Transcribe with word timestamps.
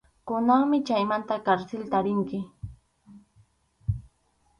Kunanmi 0.29 0.77
chaymanta 0.89 1.35
karsilta 1.49 1.97
rinki. 2.07 2.39